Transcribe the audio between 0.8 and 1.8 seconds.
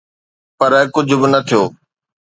ڪجهه به نه ٿيو.